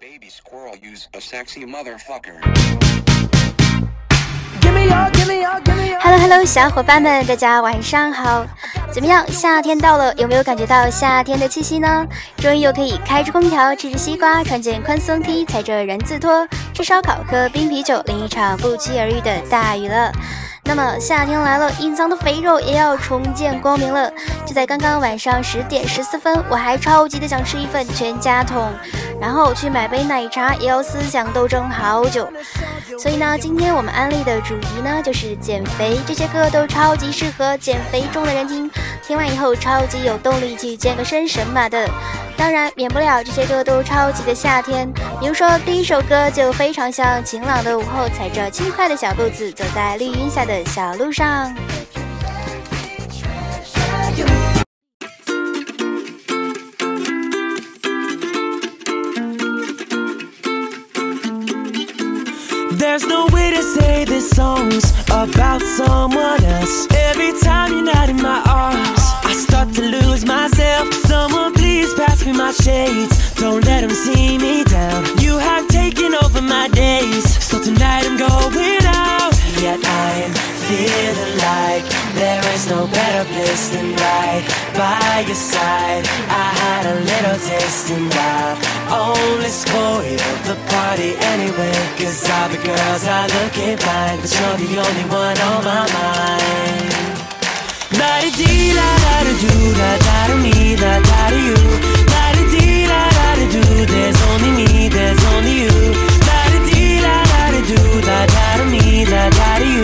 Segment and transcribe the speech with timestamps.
[0.00, 2.38] Baby squirrel use a sexy motherfucker.
[6.00, 8.46] Hello Hello，小伙伴们，大家晚上好。
[8.92, 9.26] 怎么样？
[9.32, 12.06] 夏天到了，有没有感觉到夏天的气息呢？
[12.36, 20.12] 终于又可以开着空调，吃着西瓜，穿件宽松 T，踩着人字拖，吃烧烤，喝冰啤酒，淋一场不期而遇的大雨了。
[20.68, 24.12] 那么夏天来了，隐藏的肥肉也要重见光明了。
[24.44, 28.70] 就在刚刚晚上十点十四分，我还超级的想吃一份全家桶，
[29.18, 32.30] 然后去买杯奶茶，也要思想斗争好久。
[32.98, 38.70] 所以呢，今天我们安利的主题呢就是减肥，这些歌都超级适合减肥中的人听，
[39.02, 41.88] 听完以后超级有动力去健个身神马的。
[42.38, 44.88] 当然，免不了这些歌都超级的夏天。
[45.20, 51.52] 比如说，第一首歌就非常像晴朗的午后，踩着轻快的小步子走在绿荫下的小路上。
[62.78, 66.86] There's no way to say this song's about someone else.
[66.90, 70.94] Every time you're not in my arms, I start to lose myself.
[71.06, 71.47] Someone
[71.88, 73.34] please pass me my shades.
[73.34, 75.04] Don't let them see me down.
[75.18, 79.34] You have taken over my days, so tonight I'm going out.
[79.60, 80.32] Yet I'm
[80.66, 84.44] feeling like there is no better place than right
[84.74, 86.04] by your side.
[86.28, 88.56] I had a little taste and I
[88.90, 91.78] only spoiled the party anyway.
[91.98, 97.07] Cause all the girls are looking fine, but you're the only one on my mind.
[97.98, 101.56] La di da da do me da da you.
[102.52, 103.62] Di da da do.
[103.86, 105.76] There's only me, there's only you.
[106.28, 109.82] La di da da do me you.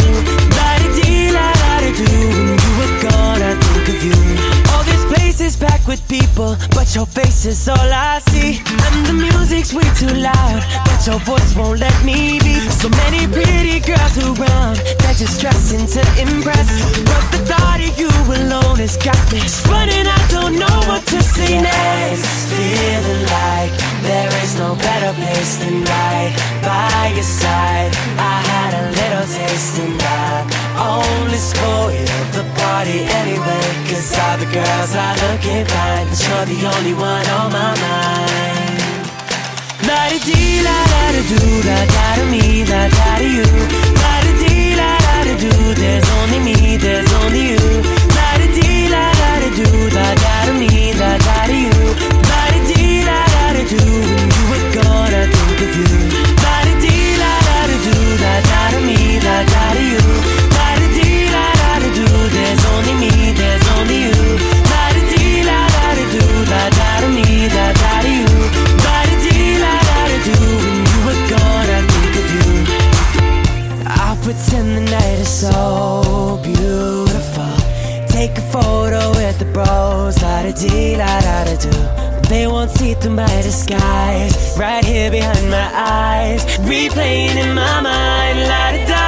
[0.94, 2.10] Di da da do.
[2.56, 4.64] When you think of you.
[5.08, 8.62] Place is packed with people, but your face is all I see.
[8.86, 12.58] And the music's way too loud, but your voice won't let me be.
[12.70, 14.80] So many pretty girls around,
[15.16, 16.66] just dressing to impress.
[17.06, 19.38] But the thought of you alone has got me
[19.70, 20.06] running.
[20.10, 22.26] I don't know what to say next.
[22.50, 23.70] Feeling like
[24.02, 26.34] there is no better place than right
[26.66, 27.94] by your side.
[28.18, 30.42] I had a little taste and I
[30.82, 33.66] only spoiled the party anyway.
[33.86, 38.74] Cause all the girls are looking fine, but you're the only one on my mind.
[39.86, 43.46] La di la da da do da da da me da da da you.
[44.02, 44.23] La
[80.54, 81.70] do.
[82.28, 84.56] They won't see through my disguise.
[84.58, 89.03] Right here behind my eyes, replaying in my mind, la da da,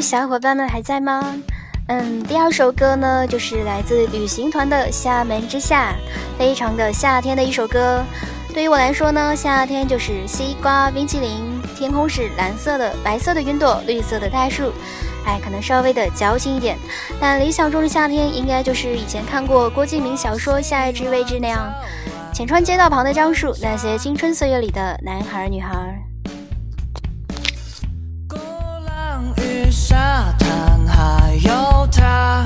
[0.00, 1.34] 小伙伴们还在吗？
[1.88, 5.92] 嗯，第二首歌呢，就是来自旅行团的《厦门之夏》，
[6.38, 8.04] 非常的夏天的一首歌。
[8.52, 14.72] 对于我来说呢，夏天就是西瓜、冰淇淋，天空是蓝色的、白色的云朵，绿色的大树。
[15.26, 16.76] 哎，可能稍微的矫情一点，
[17.20, 21.72] 但理想中的夏天应该就是以前看过郭敬明小说《夏日之未至》那样，
[22.32, 26.05] 浅川街道旁的樟树，那些青春岁月里的男孩女孩。
[29.88, 32.44] 沙滩，还有他，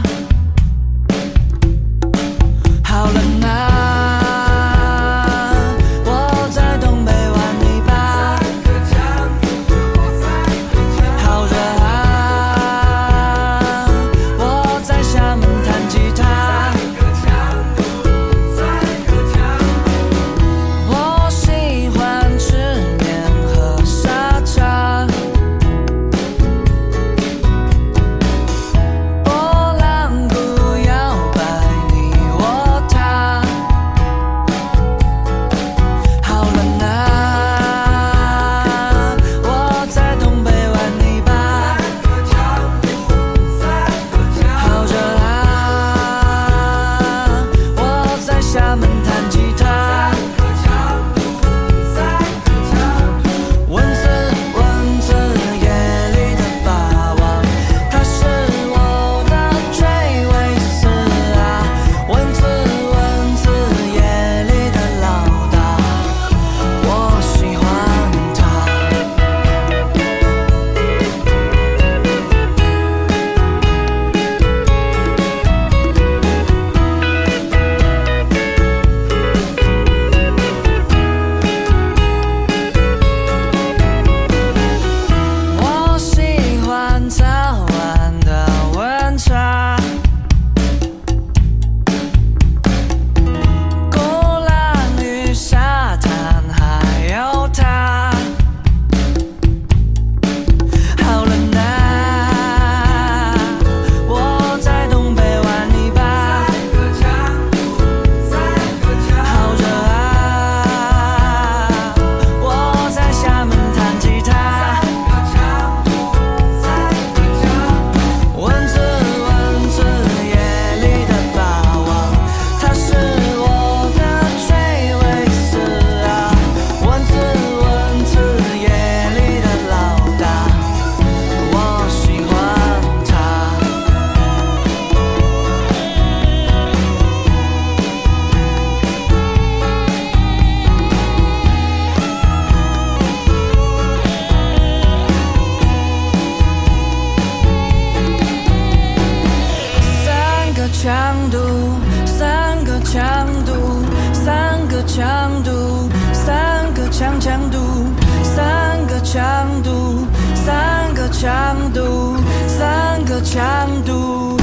[161.20, 162.16] 强度
[162.48, 164.39] 三个强度。